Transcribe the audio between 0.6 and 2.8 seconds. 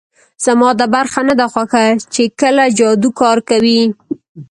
دا برخه نه ده خوښه چې کله